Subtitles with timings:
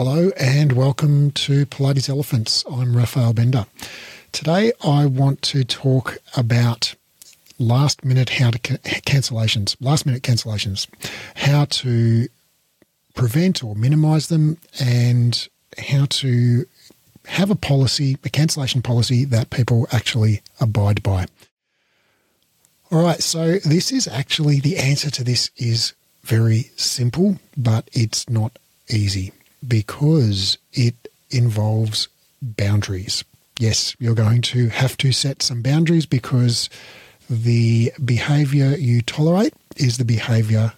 [0.00, 2.64] Hello and welcome to Pilates Elephants.
[2.70, 3.66] I'm Raphael Bender.
[4.30, 6.94] Today I want to talk about
[7.58, 10.86] last minute how to cancellations, last minute cancellations,
[11.34, 12.28] how to
[13.16, 16.64] prevent or minimize them and how to
[17.26, 21.26] have a policy, a cancellation policy that people actually abide by.
[22.92, 28.30] All right, so this is actually the answer to this is very simple, but it's
[28.30, 29.32] not easy
[29.66, 32.08] because it involves
[32.40, 33.24] boundaries.
[33.58, 36.70] Yes, you're going to have to set some boundaries because
[37.28, 40.72] the behavior you tolerate is the behavior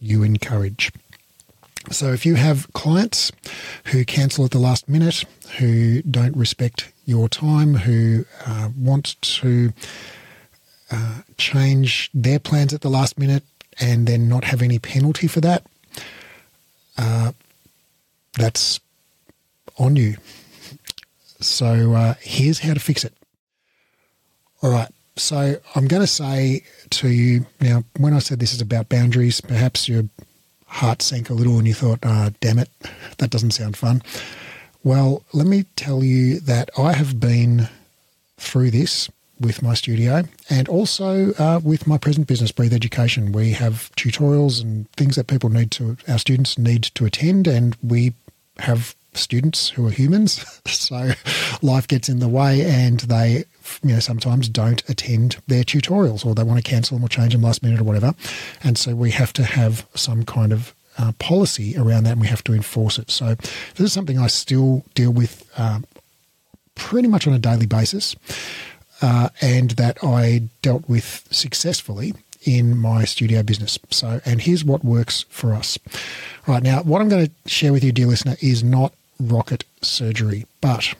[0.00, 0.92] you encourage.
[1.90, 3.32] So if you have clients
[3.86, 5.24] who cancel at the last minute,
[5.58, 9.72] who don't respect your time, who uh, want to
[10.90, 13.44] uh, change their plans at the last minute
[13.80, 15.64] and then not have any penalty for that,
[16.98, 17.32] uh,
[18.34, 18.80] that's
[19.78, 20.16] on you.
[21.40, 23.14] So uh, here's how to fix it.
[24.62, 24.88] All right.
[25.16, 29.40] So I'm going to say to you now, when I said this is about boundaries,
[29.40, 30.04] perhaps your
[30.66, 32.70] heart sank a little and you thought, ah, oh, damn it,
[33.18, 34.02] that doesn't sound fun.
[34.84, 37.68] Well, let me tell you that I have been
[38.36, 43.32] through this with my studio and also uh, with my present business, Breathe Education.
[43.32, 47.76] We have tutorials and things that people need to, our students need to attend, and
[47.82, 48.14] we
[48.58, 50.44] have students who are humans.
[50.68, 51.10] So
[51.60, 53.44] life gets in the way and they,
[53.82, 57.32] you know, sometimes don't attend their tutorials or they want to cancel them or change
[57.32, 58.14] them last minute or whatever.
[58.62, 62.26] And so we have to have some kind of uh, policy around that and we
[62.28, 63.10] have to enforce it.
[63.10, 65.80] So this is something I still deal with uh,
[66.74, 68.14] pretty much on a daily basis
[69.02, 73.78] uh, and that I dealt with successfully in my studio business.
[73.90, 75.78] So, and here's what works for us.
[76.46, 80.46] Right now, what I'm going to share with you, dear listener, is not rocket surgery,
[80.60, 80.94] but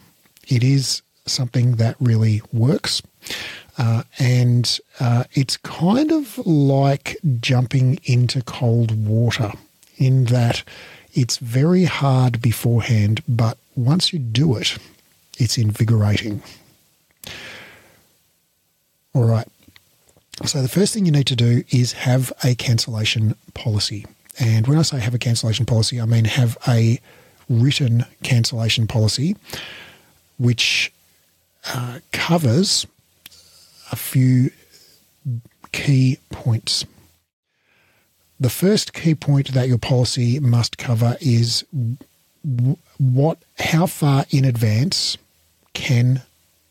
[0.48, 3.02] it is something that really works.
[3.76, 9.52] Uh, and uh, it's kind of like jumping into cold water
[9.96, 10.64] in that
[11.14, 14.78] it's very hard beforehand, but once you do it,
[15.38, 16.42] it's invigorating.
[19.18, 19.48] All right.
[20.44, 24.06] So, the first thing you need to do is have a cancellation policy.
[24.38, 27.00] And when I say have a cancellation policy, I mean have a
[27.48, 29.34] written cancellation policy
[30.38, 30.92] which
[31.74, 32.86] uh, covers
[33.90, 34.52] a few
[35.72, 36.84] key points.
[38.38, 41.64] The first key point that your policy must cover is
[42.98, 45.18] what how far in advance
[45.74, 46.22] can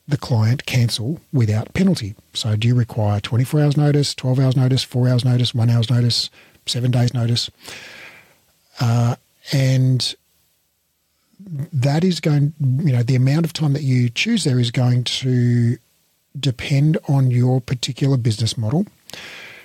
[0.07, 2.15] the client cancel without penalty.
[2.33, 5.89] So, do you require 24 hours notice, 12 hours notice, four hours notice, one hour's
[5.89, 6.29] notice,
[6.65, 7.49] seven days notice?
[8.79, 9.15] Uh,
[9.51, 10.15] and
[11.73, 15.03] that is going, you know, the amount of time that you choose there is going
[15.03, 15.77] to
[16.39, 18.85] depend on your particular business model.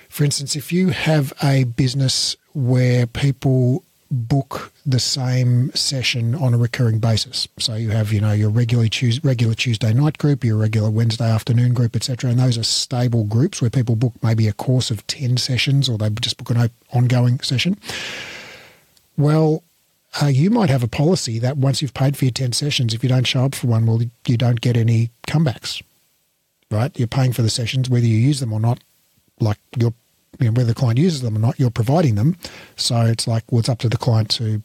[0.09, 3.83] For instance, if you have a business where people
[4.13, 7.47] book the same session on a recurring basis.
[7.57, 11.29] So you have, you know, your regular Tuesday, regular Tuesday night group, your regular Wednesday
[11.29, 12.29] afternoon group, etc.
[12.29, 15.97] And those are stable groups where people book maybe a course of 10 sessions or
[15.97, 17.77] they just book an ongoing session.
[19.17, 19.63] Well,
[20.21, 23.01] uh, you might have a policy that once you've paid for your 10 sessions, if
[23.01, 25.81] you don't show up for one, well, you don't get any comebacks,
[26.69, 26.91] right?
[26.97, 28.79] You're paying for the sessions, whether you use them or not,
[29.39, 29.93] like you're
[30.39, 32.37] you know, whether the client uses them or not, you're providing them.
[32.75, 34.61] So it's like, well, it's up to the client to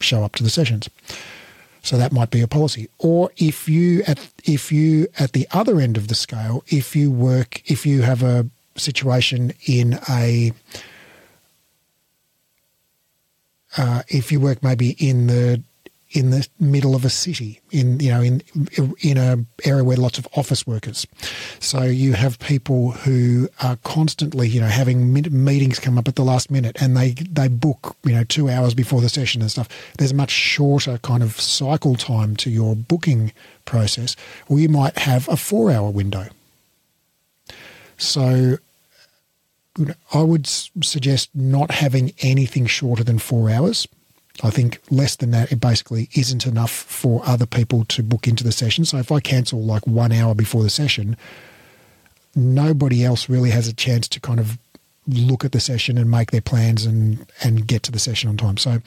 [0.00, 0.88] show up to the sessions.
[1.82, 2.88] So that might be a policy.
[2.98, 7.10] Or if you at if you at the other end of the scale, if you
[7.10, 8.46] work, if you have a
[8.76, 10.52] situation in a
[13.76, 15.62] uh, if you work maybe in the
[16.12, 18.42] in the middle of a city, in you know, in
[19.00, 21.06] in a area where lots of office workers.
[21.58, 26.24] So you have people who are constantly, you know, having meetings come up at the
[26.24, 29.68] last minute, and they they book, you know, two hours before the session and stuff.
[29.98, 33.32] There's a much shorter kind of cycle time to your booking
[33.64, 34.14] process,
[34.48, 36.28] or you might have a four-hour window.
[37.96, 38.58] So
[40.12, 43.88] I would suggest not having anything shorter than four hours
[44.42, 48.44] I think less than that, it basically isn't enough for other people to book into
[48.44, 48.84] the session.
[48.84, 51.16] So if I cancel like one hour before the session,
[52.34, 54.58] nobody else really has a chance to kind of
[55.06, 58.36] look at the session and make their plans and and get to the session on
[58.36, 58.56] time.
[58.56, 58.80] So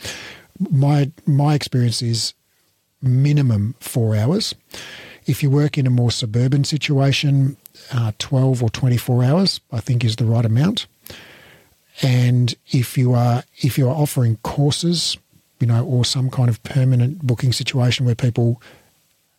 [0.72, 2.34] my my experience is
[3.02, 4.56] minimum four hours.
[5.28, 7.58] If you work in a more suburban situation,
[7.92, 10.86] uh, 12 or 24 hours, I think is the right amount.
[12.02, 15.18] And if you are if you are offering courses
[15.60, 18.62] you know, or some kind of permanent booking situation where people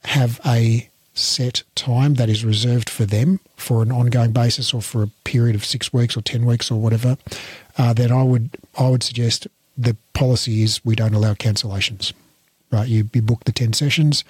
[0.05, 5.03] have a set time that is reserved for them for an ongoing basis or for
[5.03, 7.17] a period of six weeks or ten weeks or whatever,
[7.79, 9.47] uh, then I would I would suggest
[9.77, 12.13] the policy is we don't allow cancellations.
[12.71, 14.25] Right, you, you book the ten sessions,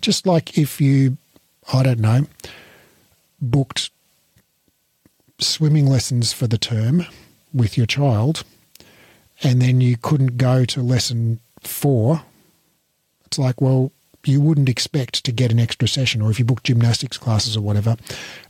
[0.00, 1.18] just like if you,
[1.70, 2.26] I don't know,
[3.42, 3.90] booked
[5.38, 7.04] swimming lessons for the term
[7.52, 8.42] with your child,
[9.42, 12.22] and then you couldn't go to lesson four.
[13.26, 13.92] It's like, well,
[14.26, 17.60] you wouldn't expect to get an extra session, or if you book gymnastics classes or
[17.60, 17.96] whatever,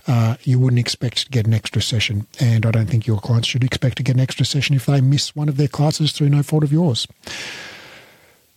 [0.07, 2.27] uh, you wouldn't expect to get an extra session.
[2.41, 5.01] And I don't think your clients should expect to get an extra session if they
[5.01, 7.07] miss one of their classes through no fault of yours.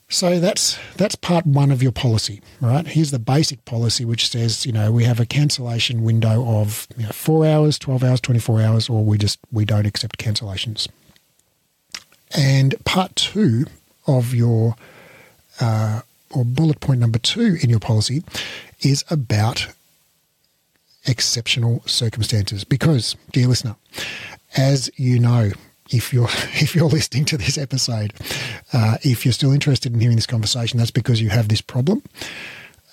[0.09, 2.87] So that's that's part one of your policy, right?
[2.87, 7.03] Here's the basic policy, which says you know we have a cancellation window of you
[7.03, 10.87] know, four hours, twelve hours, twenty four hours, or we just we don't accept cancellations.
[12.35, 13.65] And part two
[14.05, 14.75] of your
[15.59, 16.01] uh,
[16.31, 18.23] or bullet point number two in your policy
[18.81, 19.67] is about
[21.05, 22.63] exceptional circumstances.
[22.63, 23.75] Because, dear listener,
[24.55, 25.51] as you know,
[25.89, 28.13] if you're if you're listening to this episode,
[28.73, 32.03] uh, if you're still interested in hearing this conversation, that's because you have this problem,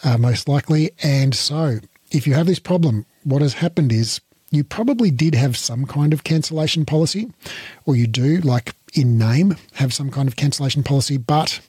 [0.04, 0.92] uh, most likely.
[1.02, 1.80] And so,
[2.10, 4.20] if you have this problem, what has happened is
[4.50, 7.32] you probably did have some kind of cancellation policy,
[7.86, 11.60] or you do, like in name, have some kind of cancellation policy, but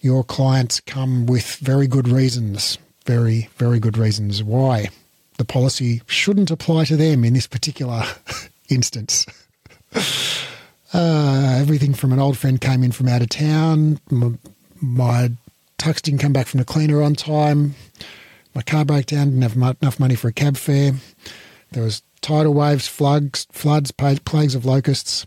[0.00, 4.88] your clients come with very good reasons, very, very good reasons why
[5.38, 8.02] the policy shouldn't apply to them in this particular
[8.68, 9.26] instance.
[10.92, 14.00] Uh, everything from an old friend came in from out of town.
[14.10, 14.32] My,
[14.80, 15.30] my
[15.78, 17.76] tux didn't come back from the cleaner on time.
[18.54, 19.30] My car broke down.
[19.30, 20.94] Didn't have enough money for a cab fare.
[21.70, 25.26] There was tidal waves, floods, floods, plagues of locusts.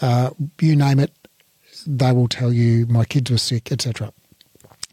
[0.00, 0.30] Uh,
[0.60, 1.12] you name it,
[1.86, 4.12] they will tell you my kids were sick, etc.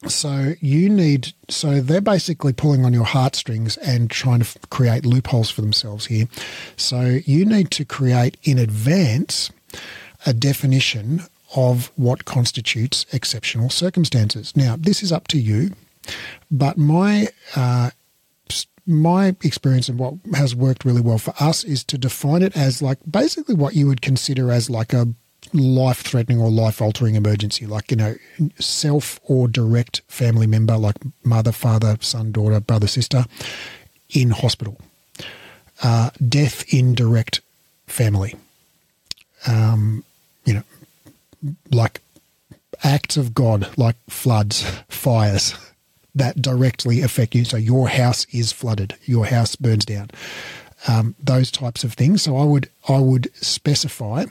[0.08, 5.50] So you need, so they're basically pulling on your heartstrings and trying to create loopholes
[5.50, 6.28] for themselves here.
[6.78, 9.52] So you need to create in advance
[10.26, 11.22] a definition
[11.56, 14.56] of what constitutes exceptional circumstances.
[14.56, 15.72] Now, this is up to you,
[16.52, 17.92] but my uh,
[18.88, 22.82] my experience and what has worked really well for us is to define it as
[22.82, 25.08] like basically what you would consider as like a
[25.54, 28.16] life threatening or life altering emergency, like, you know,
[28.60, 33.26] self or direct family member, like mother, father, son, daughter, brother, sister,
[34.10, 34.78] in hospital.
[35.84, 37.42] Uh, death in direct
[37.88, 38.36] family.
[39.48, 40.04] Um,
[40.46, 40.64] you know,
[41.72, 42.02] like
[42.84, 45.56] acts of God, like floods, fires
[46.16, 47.46] that directly affect you.
[47.46, 50.10] So your house is flooded, your house burns down.
[50.88, 52.24] Um, those types of things.
[52.24, 54.26] So I would I would specify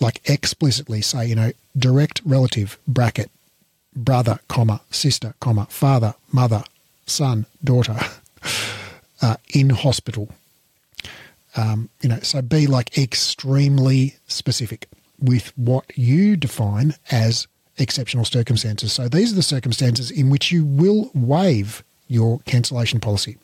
[0.00, 3.30] like explicitly say, you know, direct relative bracket,
[3.94, 6.64] brother, comma, sister, comma, father, mother,
[7.06, 7.98] son, daughter,
[9.22, 10.30] uh, in hospital.
[11.56, 14.88] Um, you know, so be like extremely specific
[15.18, 18.92] with what you define as exceptional circumstances.
[18.92, 23.36] So these are the circumstances in which you will waive your cancellation policy.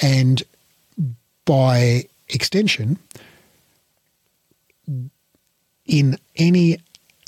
[0.00, 0.42] And
[1.44, 2.98] by extension,
[5.86, 6.78] in any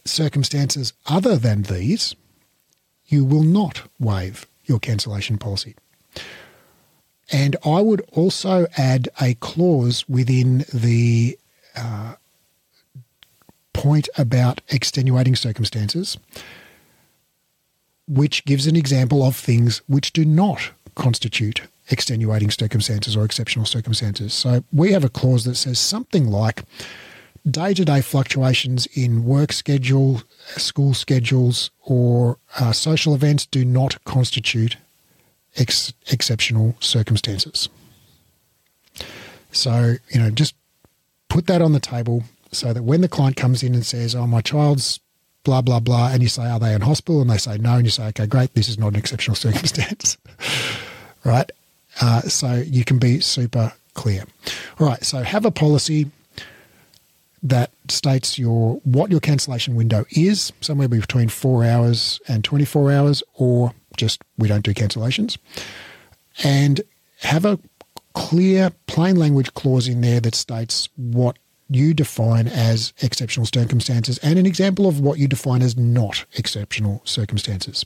[0.05, 2.15] circumstances other than these,
[3.07, 5.75] you will not waive your cancellation policy.
[7.31, 11.39] And I would also add a clause within the
[11.77, 12.15] uh,
[13.73, 16.19] point about extenuating circumstances,
[18.07, 24.33] which gives an example of things which do not constitute extenuating circumstances or exceptional circumstances.
[24.33, 26.65] So we have a clause that says something like
[27.49, 30.23] day to day fluctuations in work schedule,
[30.57, 34.77] school schedules, or uh, social events do not constitute
[35.57, 37.69] ex- exceptional circumstances.
[39.51, 40.55] So, you know, just
[41.29, 44.27] put that on the table so that when the client comes in and says, Oh,
[44.27, 45.01] my child's
[45.45, 47.21] blah, blah, blah, and you say, Are they in hospital?
[47.21, 50.17] And they say no, and you say, Okay, great, this is not an exceptional circumstance.
[51.25, 51.51] right?
[52.01, 54.25] Uh, so you can be super clear.
[54.79, 56.11] All right, so have a policy
[57.43, 63.23] that states your what your cancellation window is, somewhere between four hours and 24 hours,
[63.35, 65.37] or just we don't do cancellations.
[66.45, 66.81] And
[67.21, 67.59] have a
[68.15, 71.37] clear, plain language clause in there that states what
[71.75, 77.03] you define as exceptional circumstances and an example of what you define as not exceptional
[77.05, 77.85] circumstances.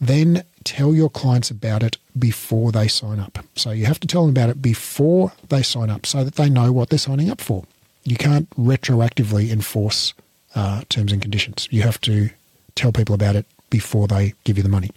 [0.00, 3.38] Then tell your clients about it before they sign up.
[3.56, 6.48] So you have to tell them about it before they sign up so that they
[6.48, 7.64] know what they're signing up for
[8.08, 10.14] you can't retroactively enforce
[10.54, 11.68] uh, terms and conditions.
[11.70, 12.30] You have to
[12.74, 14.90] tell people about it before they give you the money.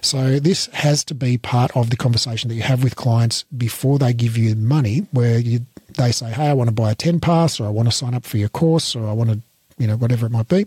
[0.00, 3.98] So this has to be part of the conversation that you have with clients before
[3.98, 7.20] they give you money, where you, they say, "Hey, I want to buy a ten
[7.20, 9.40] pass, or I want to sign up for your course, or I want to."
[9.78, 10.66] You know, whatever it might be.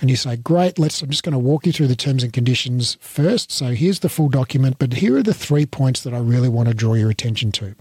[0.00, 2.32] And you say, Great, let's I'm just going to walk you through the terms and
[2.32, 3.52] conditions first.
[3.52, 6.68] So here's the full document, but here are the three points that I really want
[6.68, 7.74] to draw your attention to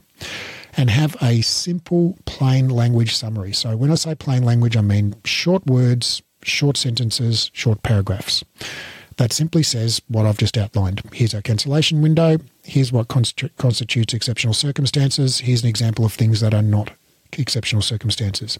[0.78, 3.54] and have a simple, plain language summary.
[3.54, 8.44] So when I say plain language, I mean short words, short sentences, short paragraphs.
[9.18, 11.02] That simply says what I've just outlined.
[11.14, 12.38] Here's our cancellation window.
[12.64, 15.40] Here's what constitutes exceptional circumstances.
[15.40, 16.92] Here's an example of things that are not
[17.34, 18.60] exceptional circumstances.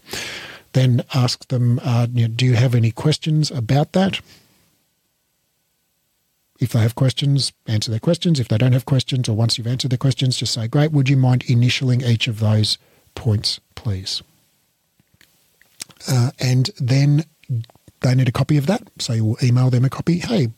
[0.72, 4.20] Then ask them, uh, you know, do you have any questions about that?
[6.58, 8.40] If they have questions, answer their questions.
[8.40, 11.08] If they don't have questions, or once you've answered their questions, just say, Great, would
[11.08, 12.78] you mind initialing each of those
[13.14, 14.22] points, please?
[16.08, 17.24] Uh, and then
[18.00, 18.88] they need a copy of that.
[18.98, 20.18] So you will email them a copy.
[20.18, 20.48] Hey,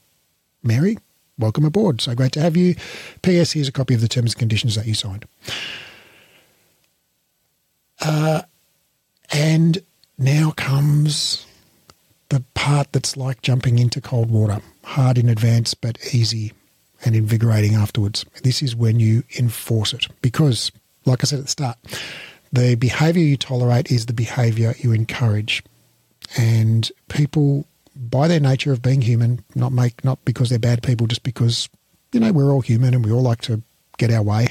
[0.63, 0.99] Mary,
[1.39, 2.01] welcome aboard.
[2.01, 2.75] So great to have you.
[3.23, 3.53] P.S.
[3.53, 5.27] Here's a copy of the terms and conditions that you signed.
[8.01, 8.43] Uh,
[9.33, 9.83] and
[10.17, 11.47] now comes
[12.29, 16.53] the part that's like jumping into cold water, hard in advance, but easy
[17.05, 18.25] and invigorating afterwards.
[18.43, 20.71] This is when you enforce it because,
[21.05, 21.79] like I said at the start,
[22.53, 25.63] the behavior you tolerate is the behavior you encourage.
[26.37, 27.67] And people,
[27.97, 31.69] by their nature of being human, not make not because they're bad people, just because
[32.13, 33.63] you know we're all human and we all like to
[33.97, 34.49] get our way,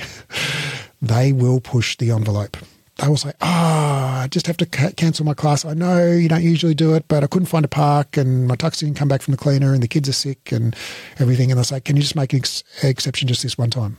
[1.02, 2.58] they will push the envelope
[2.98, 5.66] they will say, "Ah, oh, I just have to ca- cancel my class.
[5.66, 8.56] I know you don't usually do it, but I couldn't find a park, and my
[8.56, 10.76] taxi didn't come back from the cleaner, and the kids are sick, and
[11.20, 13.98] everything." And they'll say, "Can you just make an ex- exception just this one time?"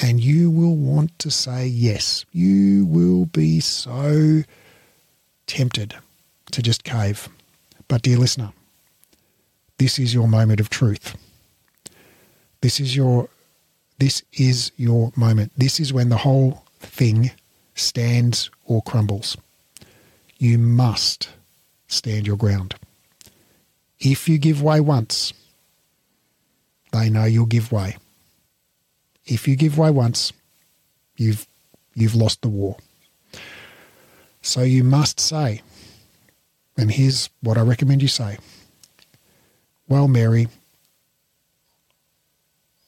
[0.00, 2.24] And you will want to say yes.
[2.32, 4.42] You will be so
[5.46, 5.94] tempted
[6.50, 7.28] to just cave.
[7.88, 8.52] But dear listener,
[9.78, 11.16] this is your moment of truth.
[12.60, 13.28] This is your
[13.98, 15.52] this is your moment.
[15.56, 17.32] This is when the whole thing
[17.74, 19.36] stands or crumbles.
[20.38, 21.28] You must
[21.86, 22.74] stand your ground.
[23.98, 25.34] If you give way once,
[26.92, 27.96] they know you'll give way.
[29.26, 30.32] If you give way once,
[31.16, 31.46] you've
[31.94, 32.76] you've lost the war.
[34.42, 35.60] So you must say,
[36.80, 38.38] and here's what I recommend you say.
[39.88, 40.48] Well, Mary,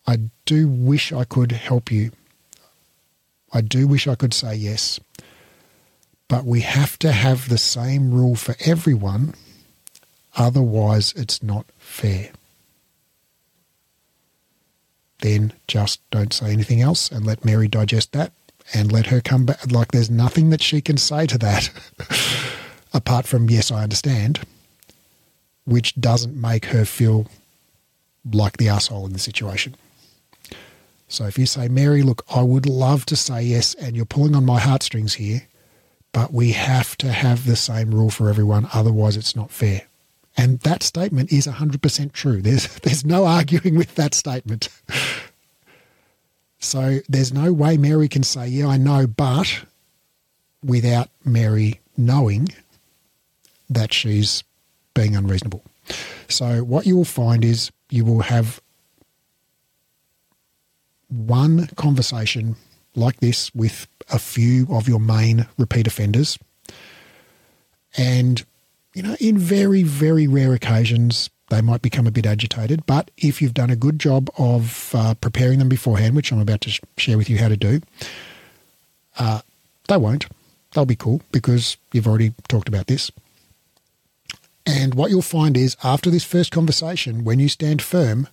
[0.06, 2.12] I do wish I could help you
[3.52, 4.98] I do wish I could say yes,
[6.26, 9.34] but we have to have the same rule for everyone,
[10.36, 12.30] otherwise, it's not fair.
[15.20, 18.32] Then just don't say anything else and let Mary digest that
[18.72, 19.70] and let her come back.
[19.70, 21.70] Like there's nothing that she can say to that
[22.94, 24.40] apart from, yes, I understand,
[25.64, 27.26] which doesn't make her feel
[28.30, 29.76] like the asshole in the situation.
[31.08, 34.34] So if you say, Mary, look, I would love to say yes, and you're pulling
[34.34, 35.42] on my heartstrings here,
[36.12, 39.82] but we have to have the same rule for everyone, otherwise it's not fair.
[40.36, 42.40] And that statement is 100% true.
[42.40, 44.68] There's, there's no arguing with that statement.
[46.58, 49.64] so there's no way Mary can say, yeah, I know, but
[50.64, 52.48] without Mary knowing
[53.74, 54.44] that she's
[54.94, 55.62] being unreasonable.
[56.28, 58.60] So what you will find is you will have
[61.08, 62.56] one conversation
[62.94, 66.38] like this with a few of your main repeat offenders.
[67.96, 68.42] And,
[68.94, 72.86] you know, in very, very rare occasions, they might become a bit agitated.
[72.86, 76.62] But if you've done a good job of uh, preparing them beforehand, which I'm about
[76.62, 77.82] to sh- share with you how to do,
[79.18, 79.42] uh,
[79.88, 80.26] they won't.
[80.72, 83.10] They'll be cool because you've already talked about this.
[84.64, 88.28] And what you'll find is after this first conversation, when you stand firm,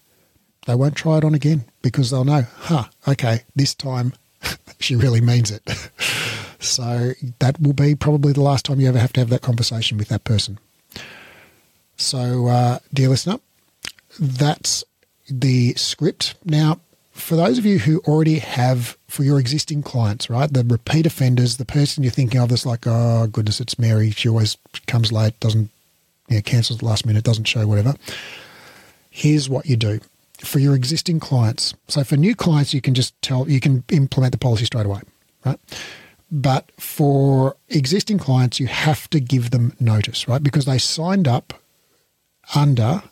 [0.67, 4.13] they won't try it on again because they'll know, huh, okay, this time
[4.79, 5.63] she really means it.
[6.59, 9.97] so that will be probably the last time you ever have to have that conversation
[9.97, 10.59] with that person.
[11.97, 13.39] So, uh, dear listener,
[14.19, 14.83] that's
[15.29, 16.35] the script.
[16.45, 16.79] Now,
[17.11, 21.57] for those of you who already have, for your existing clients, right, the repeat offenders,
[21.57, 24.11] the person you're thinking of that's like, oh, goodness, it's Mary.
[24.11, 24.57] She always
[24.87, 25.69] comes late, doesn't,
[26.29, 27.95] you know, cancels the last minute, doesn't show, whatever.
[29.09, 29.99] Here's what you do
[30.39, 31.73] for your existing clients.
[31.87, 35.01] So for new clients, you can just tell, you can implement the policy straight away,
[35.45, 35.59] right?
[36.31, 40.41] But for existing clients, you have to give them notice, right?
[40.41, 41.53] Because they signed up
[42.55, 43.03] under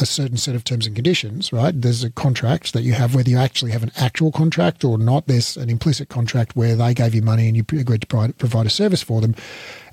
[0.00, 1.80] a certain set of terms and conditions, right?
[1.80, 5.28] There's a contract that you have, whether you actually have an actual contract or not.
[5.28, 8.70] There's an implicit contract where they gave you money and you agreed to provide a
[8.70, 9.36] service for them.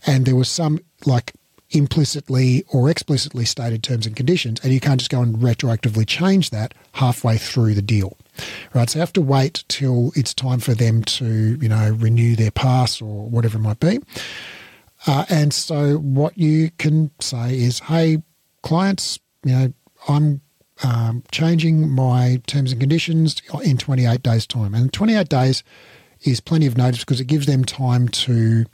[0.07, 1.33] And there was some like
[1.71, 6.49] implicitly or explicitly stated terms and conditions, and you can't just go and retroactively change
[6.49, 8.17] that halfway through the deal.
[8.73, 12.35] Right, so you have to wait till it's time for them to, you know, renew
[12.35, 13.99] their pass or whatever it might be.
[15.07, 18.21] Uh, and so what you can say is, hey,
[18.61, 19.73] clients, you know,
[20.07, 20.41] I'm
[20.83, 24.73] um, changing my terms and conditions in 28 days' time.
[24.73, 25.63] And 28 days
[26.23, 28.65] is plenty of notice because it gives them time to,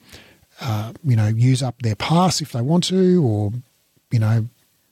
[0.62, 3.52] uh, you know, use up their pass if they want to, or,
[4.12, 4.48] you know,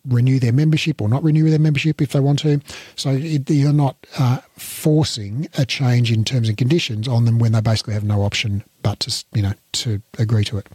[0.07, 2.61] renew their membership or not renew their membership if they want to.
[2.95, 7.53] So it, you're not uh, forcing a change in terms and conditions on them when
[7.53, 10.67] they basically have no option but to, you know, to agree to it.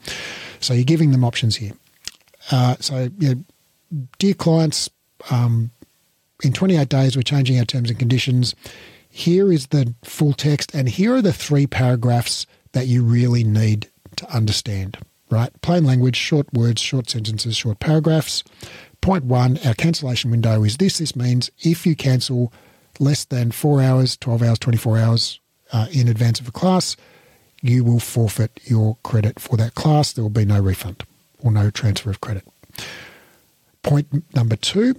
[0.61, 1.73] So you're giving them options here.
[2.51, 3.45] Uh, so, you know,
[4.19, 4.91] dear clients,
[5.31, 5.71] um,
[6.43, 8.55] in 28 days, we're changing our terms and conditions.
[9.09, 13.89] Here is the full text, and here are the three paragraphs that you really need
[14.21, 14.99] to understand,
[15.31, 15.51] right?
[15.63, 18.45] Plain language, short words, short sentences, short paragraphs.
[19.01, 20.99] Point one, our cancellation window is this.
[20.99, 22.53] This means if you cancel
[22.99, 25.41] less than four hours, 12 hours, 24 hours
[25.73, 26.97] uh, in advance of a class,
[27.63, 30.13] you will forfeit your credit for that class.
[30.13, 31.05] There will be no refund
[31.39, 32.47] or no transfer of credit.
[33.83, 34.95] Point number two,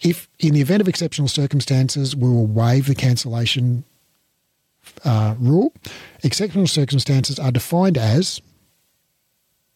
[0.00, 3.84] if in the event of exceptional circumstances, we will waive the cancellation
[5.04, 5.72] uh, rule.
[6.22, 8.40] Exceptional circumstances are defined as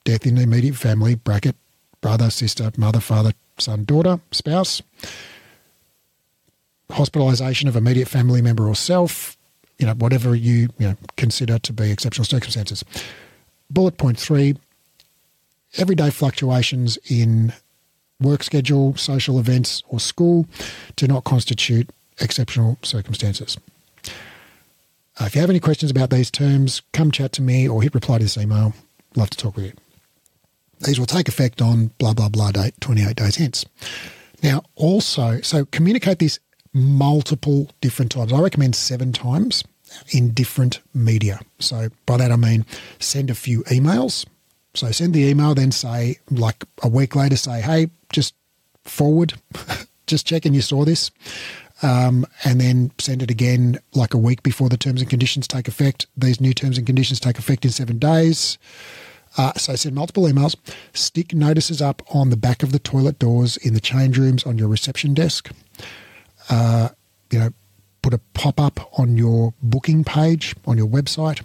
[0.04, 1.56] death in the immediate family, bracket,
[2.00, 4.82] brother, sister, mother, father, son, daughter, spouse,
[6.90, 9.36] hospitalisation of immediate family member or self,
[9.78, 12.84] you know, whatever you, you know, consider to be exceptional circumstances.
[13.70, 14.56] Bullet point three,
[15.76, 17.52] everyday fluctuations in
[18.20, 20.46] work schedule, social events, or school
[20.96, 23.56] do not constitute exceptional circumstances.
[25.20, 27.94] Uh, if you have any questions about these terms, come chat to me or hit
[27.94, 28.72] reply to this email.
[29.16, 29.72] Love to talk with you.
[30.80, 33.64] These will take effect on blah, blah, blah date, 28 days hence.
[34.42, 36.40] Now, also, so communicate this
[36.72, 38.32] multiple different times.
[38.32, 39.64] I recommend seven times
[40.10, 41.40] in different media.
[41.60, 42.66] So by that I mean
[42.98, 44.26] send a few emails.
[44.74, 48.34] So send the email, then say, like a week later, say, hey, just
[48.82, 49.34] forward,
[50.08, 51.12] just checking you saw this.
[51.82, 55.66] Um, and then send it again like a week before the terms and conditions take
[55.66, 56.06] effect.
[56.16, 58.58] These new terms and conditions take effect in seven days.
[59.36, 60.54] Uh, so send multiple emails.
[60.92, 64.56] Stick notices up on the back of the toilet doors in the change rooms on
[64.56, 65.50] your reception desk.
[66.48, 66.90] Uh,
[67.30, 67.50] you know,
[68.02, 71.42] put a pop up on your booking page on your website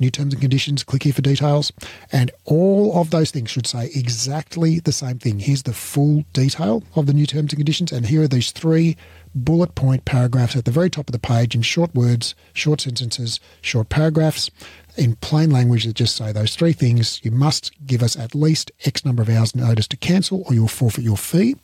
[0.00, 1.72] new terms and conditions, click here for details.
[2.12, 5.38] And all of those things should say exactly the same thing.
[5.38, 8.96] Here's the full detail of the new terms and conditions, and here are these three
[9.36, 13.38] bullet point paragraphs at the very top of the page in short words, short sentences,
[13.60, 14.50] short paragraphs
[14.96, 17.20] in plain language that just say those three things.
[17.22, 20.68] You must give us at least X number of hours notice to cancel or you'll
[20.68, 21.56] forfeit your fee.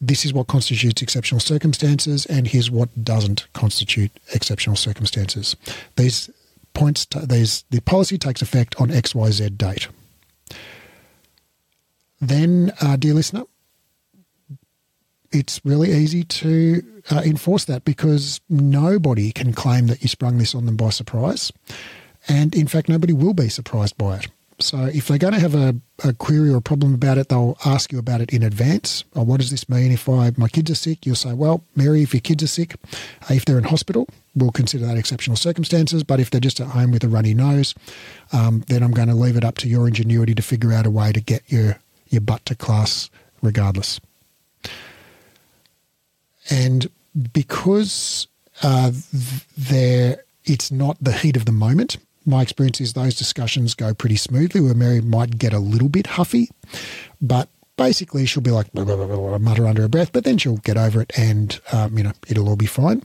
[0.00, 5.54] This is what constitutes exceptional circumstances, and here's what doesn't constitute exceptional circumstances.
[5.94, 6.28] These
[6.74, 9.86] points to, there's the policy takes effect on XYZ date.
[12.20, 13.44] Then, uh, dear listener,
[15.32, 20.54] it's really easy to uh, enforce that because nobody can claim that you sprung this
[20.54, 21.52] on them by surprise.
[22.28, 24.28] And in fact, nobody will be surprised by it.
[24.62, 27.56] So if they're going to have a, a query or a problem about it, they'll
[27.64, 29.04] ask you about it in advance.
[29.14, 31.04] Oh, what does this mean if I my kids are sick?
[31.04, 32.76] You'll say, well, Mary, if your kids are sick,
[33.28, 36.04] if they're in hospital, we'll consider that exceptional circumstances.
[36.04, 37.74] But if they're just at home with a runny nose,
[38.32, 40.90] um, then I'm going to leave it up to your ingenuity to figure out a
[40.90, 43.10] way to get your your butt to class
[43.42, 44.00] regardless.
[46.50, 46.88] And
[47.32, 48.26] because
[48.62, 48.92] uh,
[49.56, 54.16] there, it's not the heat of the moment my experience is those discussions go pretty
[54.16, 56.50] smoothly where Mary might get a little bit huffy,
[57.20, 60.58] but basically she'll be like, blah, blah, blah, mutter under her breath, but then she'll
[60.58, 63.02] get over it and, um, you know, it'll all be fine.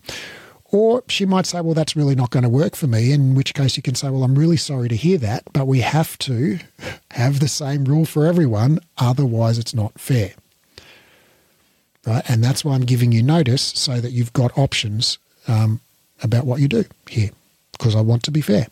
[0.65, 3.54] Or she might say, well, that's really not going to work for me, in which
[3.54, 6.60] case you can say, well, I'm really sorry to hear that, but we have to
[7.12, 10.34] have the same rule for everyone, otherwise it's not fair.
[12.08, 12.24] Right?
[12.30, 15.17] And that's why I'm giving you notice so that you've got options
[15.48, 15.82] um,
[16.24, 17.32] about what you do here,
[17.74, 18.67] because I want to be fair.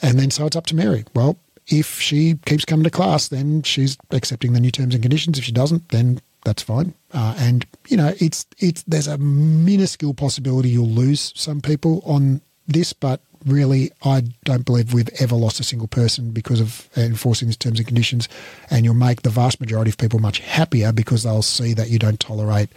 [0.00, 1.04] And then so it's up to Mary.
[1.14, 1.36] Well,
[1.68, 5.38] if she keeps coming to class, then she's accepting the new terms and conditions.
[5.38, 6.94] If she doesn't, then that's fine.
[7.12, 12.40] Uh, and you know, it's it's there's a minuscule possibility you'll lose some people on
[12.66, 17.48] this, but really, I don't believe we've ever lost a single person because of enforcing
[17.48, 18.28] these terms and conditions.
[18.70, 21.98] And you'll make the vast majority of people much happier because they'll see that you
[21.98, 22.70] don't tolerate.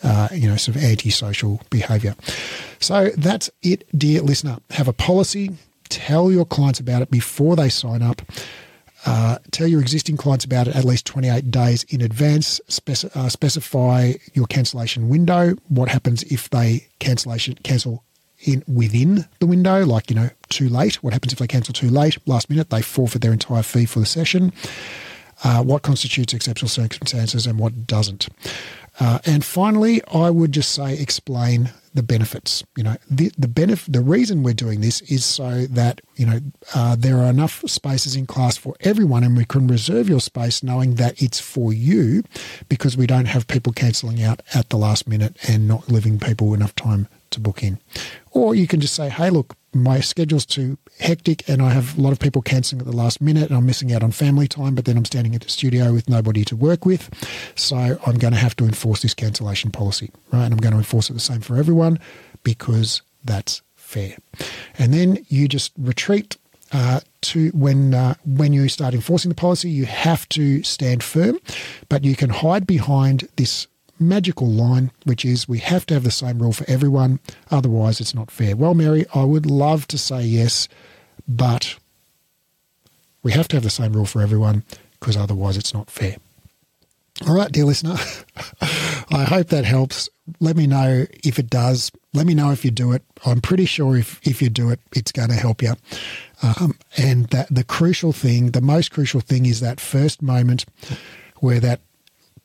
[0.00, 2.14] Uh, you know, sort of antisocial behaviour.
[2.78, 4.58] So that's it, dear listener.
[4.70, 5.56] Have a policy,
[5.88, 8.22] tell your clients about it before they sign up.
[9.06, 12.60] Uh, tell your existing clients about it at least 28 days in advance.
[12.68, 15.54] Speci- uh, specify your cancellation window.
[15.68, 18.04] What happens if they cancellation cancel
[18.40, 21.02] in within the window, like you know, too late?
[21.02, 22.70] What happens if they cancel too late, last minute?
[22.70, 24.52] They forfeit their entire fee for the session.
[25.44, 28.28] Uh, what constitutes exceptional circumstances and what doesn't?
[29.00, 32.64] Uh, and finally, I would just say explain the benefits.
[32.76, 36.40] You know, the the benefit, the reason we're doing this is so that you know
[36.74, 40.62] uh, there are enough spaces in class for everyone, and we can reserve your space
[40.62, 42.24] knowing that it's for you,
[42.68, 46.52] because we don't have people cancelling out at the last minute and not leaving people
[46.52, 47.78] enough time to book in.
[48.32, 52.00] Or you can just say, hey, look, my schedule's too hectic and I have a
[52.00, 54.74] lot of people cancelling at the last minute and I'm missing out on family time,
[54.74, 57.10] but then I'm standing at the studio with nobody to work with.
[57.54, 60.44] So I'm going to have to enforce this cancellation policy, right?
[60.44, 61.98] And I'm going to enforce it the same for everyone
[62.42, 64.16] because that's fair.
[64.78, 66.36] And then you just retreat
[66.72, 71.38] uh, to when uh, when you start enforcing the policy, you have to stand firm,
[71.88, 73.66] but you can hide behind this
[74.00, 78.14] magical line, which is we have to have the same rule for everyone, otherwise it's
[78.14, 78.56] not fair.
[78.56, 80.68] Well, Mary, I would love to say yes,
[81.26, 81.76] but
[83.22, 84.64] we have to have the same rule for everyone
[84.98, 86.16] because otherwise it's not fair.
[87.26, 87.96] All right, dear listener,
[89.10, 90.08] I hope that helps.
[90.38, 91.90] Let me know if it does.
[92.14, 93.02] Let me know if you do it.
[93.26, 95.74] I'm pretty sure if, if you do it, it's going to help you.
[96.42, 100.64] Um, and that the crucial thing, the most crucial thing is that first moment
[101.40, 101.80] where that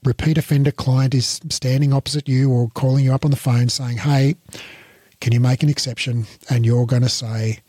[0.05, 3.97] repeat offender client is standing opposite you or calling you up on the phone saying,
[3.97, 4.35] Hey,
[5.21, 6.25] can you make an exception?
[6.49, 7.59] And you're going to say,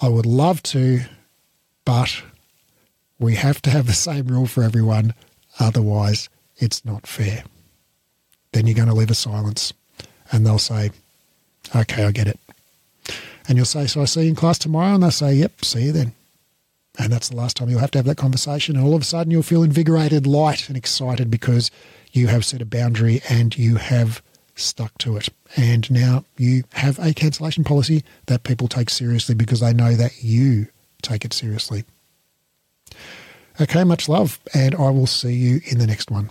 [0.00, 1.00] I would love to,
[1.84, 2.22] but
[3.18, 5.14] we have to have the same rule for everyone.
[5.58, 7.44] Otherwise, it's not fair.
[8.52, 9.72] Then you're going to leave a silence
[10.30, 10.90] and they'll say,
[11.74, 12.38] Okay, I get it.
[13.48, 14.94] And you'll say, So I see you in class tomorrow?
[14.94, 16.12] And they'll say, Yep, see you then.
[16.98, 18.76] And that's the last time you'll have to have that conversation.
[18.76, 21.70] And all of a sudden, you'll feel invigorated, light, and excited because
[22.12, 24.22] you have set a boundary and you have
[24.54, 25.28] stuck to it.
[25.56, 30.22] And now you have a cancellation policy that people take seriously because they know that
[30.22, 30.68] you
[31.02, 31.84] take it seriously.
[33.60, 36.30] Okay, much love, and I will see you in the next one.